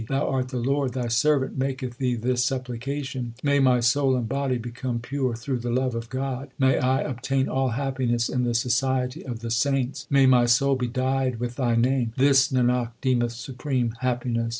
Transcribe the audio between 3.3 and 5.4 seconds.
May my soul and body become pure